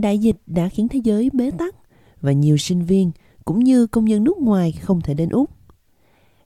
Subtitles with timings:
[0.00, 1.74] Đại dịch đã khiến thế giới bế tắc
[2.20, 3.10] và nhiều sinh viên
[3.44, 5.50] cũng như công nhân nước ngoài không thể đến Úc.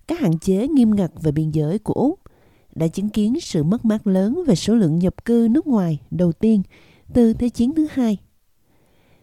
[0.07, 2.21] Các hạn chế nghiêm ngặt về biên giới của Úc
[2.75, 6.33] đã chứng kiến sự mất mát lớn về số lượng nhập cư nước ngoài đầu
[6.33, 6.63] tiên
[7.15, 8.19] từ Thế chiến thứ hai.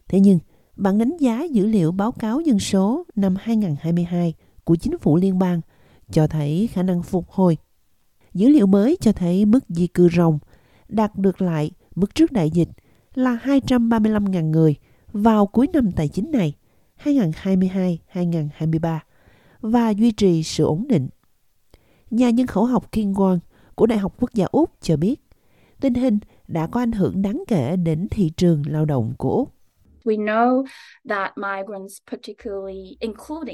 [0.07, 0.39] Thế nhưng,
[0.75, 5.39] bản đánh giá dữ liệu báo cáo dân số năm 2022 của chính phủ liên
[5.39, 5.61] bang
[6.11, 7.57] cho thấy khả năng phục hồi.
[8.33, 10.39] Dữ liệu mới cho thấy mức di cư ròng
[10.89, 12.69] đạt được lại mức trước đại dịch
[13.17, 14.75] là 235.000 người
[15.13, 16.53] vào cuối năm tài chính này
[17.03, 18.99] 2022-2023
[19.61, 21.09] và duy trì sự ổn định.
[22.11, 23.39] Nhà nhân khẩu học King Won
[23.75, 25.15] của Đại học Quốc gia Úc cho biết
[25.79, 29.53] tình hình đã có ảnh hưởng đáng kể đến thị trường lao động của Úc.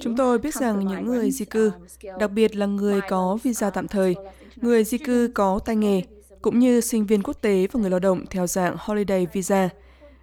[0.01, 1.71] Chúng tôi biết rằng những người di cư,
[2.19, 4.15] đặc biệt là người có visa tạm thời,
[4.55, 6.01] người di cư có tay nghề,
[6.43, 9.69] cũng như sinh viên quốc tế và người lao động theo dạng holiday visa,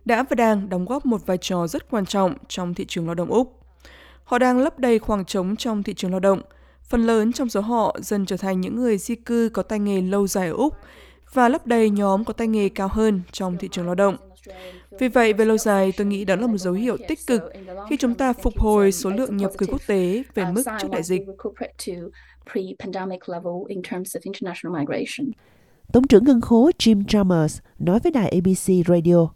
[0.05, 3.15] đã và đang đóng góp một vai trò rất quan trọng trong thị trường lao
[3.15, 3.61] động Úc.
[4.25, 6.43] Họ đang lấp đầy khoảng trống trong thị trường lao động.
[6.89, 10.01] Phần lớn trong số họ dần trở thành những người di cư có tay nghề
[10.01, 10.75] lâu dài ở Úc
[11.33, 14.17] và lấp đầy nhóm có tay nghề cao hơn trong thị trường lao động.
[14.99, 17.43] Vì vậy, về lâu dài, tôi nghĩ đó là một dấu hiệu tích cực
[17.91, 21.03] khi chúng ta phục hồi số lượng nhập cư quốc tế về mức trước đại
[21.03, 21.23] dịch.
[25.93, 29.29] Tổng trưởng ngân khố Jim Chalmers nói với đài ABC Radio,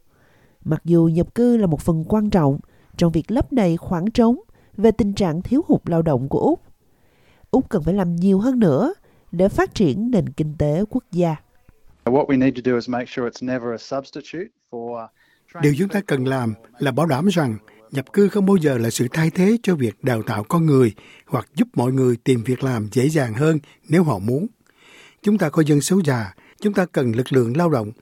[0.65, 2.59] mặc dù nhập cư là một phần quan trọng
[2.97, 4.37] trong việc lấp đầy khoảng trống
[4.77, 6.61] về tình trạng thiếu hụt lao động của Úc,
[7.51, 8.95] Úc cần phải làm nhiều hơn nữa
[9.33, 11.37] để phát triển nền kinh tế quốc gia.
[15.63, 17.57] Điều chúng ta cần làm là bảo đảm rằng
[17.91, 20.93] nhập cư không bao giờ là sự thay thế cho việc đào tạo con người
[21.27, 24.47] hoặc giúp mọi người tìm việc làm dễ dàng hơn nếu họ muốn.
[25.23, 27.93] Chúng ta có dân số già, chúng ta cần lực lượng lao động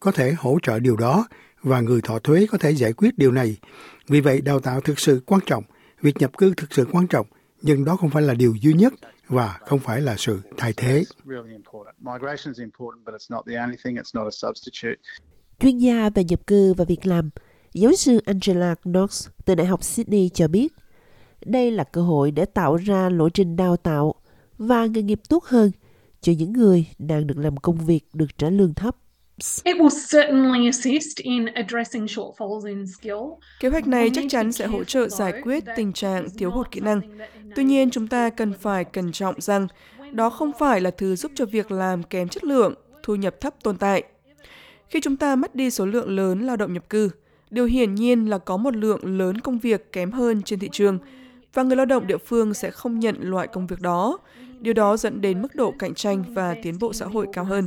[0.00, 1.26] có thể hỗ trợ điều đó
[1.62, 3.56] và người thọ thuế có thể giải quyết điều này.
[4.08, 5.64] Vì vậy, đào tạo thực sự quan trọng,
[6.02, 7.26] việc nhập cư thực sự quan trọng,
[7.62, 8.92] nhưng đó không phải là điều duy nhất
[9.28, 11.04] và không phải là sự thay thế.
[15.60, 17.30] Chuyên gia về nhập cư và việc làm,
[17.72, 20.72] giáo sư Angela Knox từ Đại học Sydney cho biết,
[21.44, 24.14] đây là cơ hội để tạo ra lộ trình đào tạo
[24.58, 25.70] và nghề nghiệp tốt hơn
[26.22, 28.96] cho những người đang được làm công việc được trả lương thấp.
[33.60, 36.80] Kế hoạch này chắc chắn sẽ hỗ trợ giải quyết tình trạng thiếu hụt kỹ
[36.80, 37.00] năng.
[37.56, 39.66] Tuy nhiên, chúng ta cần phải cẩn trọng rằng
[40.12, 43.54] đó không phải là thứ giúp cho việc làm kém chất lượng, thu nhập thấp
[43.62, 44.02] tồn tại.
[44.88, 47.10] Khi chúng ta mất đi số lượng lớn lao động nhập cư,
[47.50, 50.98] điều hiển nhiên là có một lượng lớn công việc kém hơn trên thị trường
[51.54, 54.18] và người lao động địa phương sẽ không nhận loại công việc đó.
[54.62, 57.64] Điều đó dẫn đến mức độ cạnh tranh và tiến bộ xã hội cao hơn.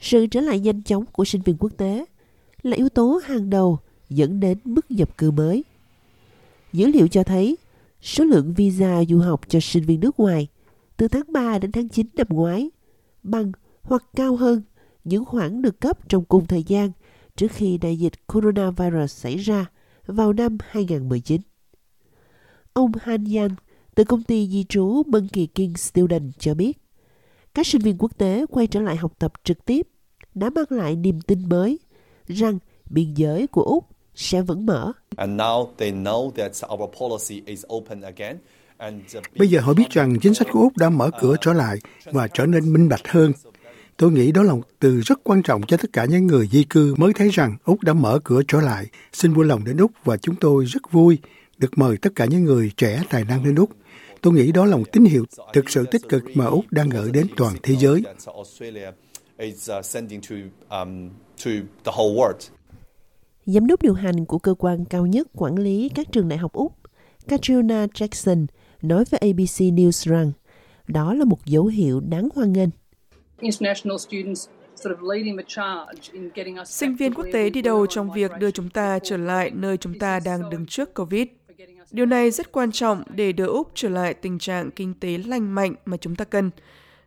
[0.00, 2.04] Sự trở lại nhanh chóng của sinh viên quốc tế
[2.62, 3.78] là yếu tố hàng đầu
[4.08, 5.64] dẫn đến mức nhập cư mới.
[6.72, 7.56] Dữ liệu cho thấy
[8.02, 10.48] số lượng visa du học cho sinh viên nước ngoài
[10.96, 12.70] từ tháng 3 đến tháng 9 năm ngoái
[13.22, 13.52] bằng
[13.82, 14.62] hoặc cao hơn
[15.04, 16.90] những khoản được cấp trong cùng thời gian
[17.36, 19.66] trước khi đại dịch coronavirus xảy ra
[20.06, 21.40] vào năm 2019.
[22.72, 23.54] Ông Han Yang
[23.94, 26.78] từ công ty di trú Monkey King Student cho biết,
[27.54, 29.88] các sinh viên quốc tế quay trở lại học tập trực tiếp
[30.34, 31.78] đã mang lại niềm tin mới
[32.26, 32.58] rằng
[32.90, 34.92] biên giới của Úc sẽ vẫn mở.
[39.38, 42.28] Bây giờ họ biết rằng chính sách của Úc đã mở cửa trở lại và
[42.28, 43.32] trở nên minh bạch hơn.
[44.00, 46.64] Tôi nghĩ đó là một từ rất quan trọng cho tất cả những người di
[46.64, 48.86] cư mới thấy rằng Úc đã mở cửa trở lại.
[49.12, 51.18] Xin vui lòng đến Úc và chúng tôi rất vui
[51.58, 53.70] được mời tất cả những người trẻ tài năng đến Úc.
[54.20, 57.10] Tôi nghĩ đó là một tín hiệu thực sự tích cực mà Úc đang gửi
[57.12, 58.02] đến toàn thế giới.
[63.46, 66.52] Giám đốc điều hành của cơ quan cao nhất quản lý các trường đại học
[66.52, 66.72] Úc,
[67.28, 68.46] Katrina Jackson,
[68.82, 70.32] nói với ABC News rằng
[70.86, 72.68] đó là một dấu hiệu đáng hoan nghênh.
[76.66, 79.98] Sinh viên quốc tế đi đầu trong việc đưa chúng ta trở lại nơi chúng
[79.98, 81.26] ta đang đứng trước COVID.
[81.90, 85.54] Điều này rất quan trọng để đưa Úc trở lại tình trạng kinh tế lành
[85.54, 86.50] mạnh mà chúng ta cần.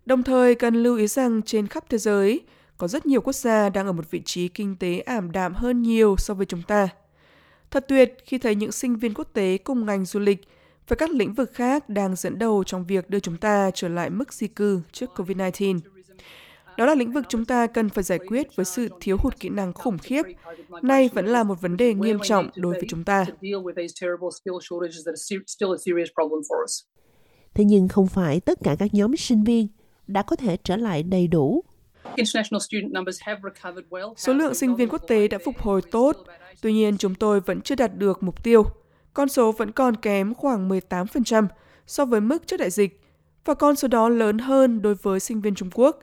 [0.05, 2.41] Đồng thời cần lưu ý rằng trên khắp thế giới,
[2.77, 5.81] có rất nhiều quốc gia đang ở một vị trí kinh tế ảm đạm hơn
[5.81, 6.89] nhiều so với chúng ta.
[7.71, 10.47] Thật tuyệt khi thấy những sinh viên quốc tế cùng ngành du lịch
[10.87, 14.09] và các lĩnh vực khác đang dẫn đầu trong việc đưa chúng ta trở lại
[14.09, 15.79] mức di cư trước COVID-19.
[16.77, 19.49] Đó là lĩnh vực chúng ta cần phải giải quyết với sự thiếu hụt kỹ
[19.49, 20.21] năng khủng khiếp.
[20.81, 23.25] Nay vẫn là một vấn đề nghiêm trọng đối với chúng ta.
[27.53, 29.67] Thế nhưng không phải tất cả các nhóm sinh viên
[30.07, 31.63] đã có thể trở lại đầy đủ.
[34.17, 36.17] Số lượng sinh viên quốc tế đã phục hồi tốt,
[36.61, 38.63] tuy nhiên chúng tôi vẫn chưa đạt được mục tiêu.
[39.13, 41.47] Con số vẫn còn kém khoảng 18%
[41.87, 43.02] so với mức trước đại dịch,
[43.45, 45.99] và con số đó lớn hơn đối với sinh viên Trung Quốc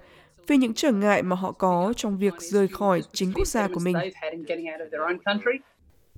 [0.47, 3.81] vì những trở ngại mà họ có trong việc rời khỏi chính quốc gia của
[3.81, 3.97] mình.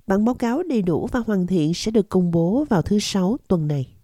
[0.07, 3.37] Bản báo cáo đầy đủ và hoàn thiện sẽ được công bố vào thứ Sáu
[3.47, 3.95] tuần này.